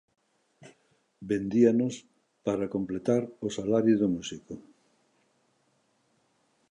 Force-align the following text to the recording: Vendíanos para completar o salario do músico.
Vendíanos 1.29 1.93
para 2.45 2.71
completar 2.75 3.21
o 3.45 3.47
salario 3.57 3.95
do 4.01 4.07
músico. 4.15 4.53